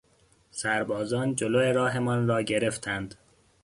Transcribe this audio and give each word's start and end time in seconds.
سربازان 0.51 1.35
جلو 1.35 1.59
راهمان 1.59 2.27
را 2.27 2.41
گرفتند. 2.41 3.15